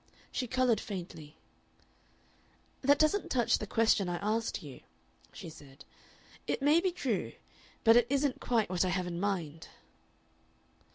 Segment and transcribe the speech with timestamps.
[0.31, 1.37] She colored faintly.
[2.81, 4.81] "That doesn't touch the question I asked you,"
[5.31, 5.85] she said.
[6.47, 7.33] "It may be true,
[7.83, 9.67] but it isn't quite what I have in mind."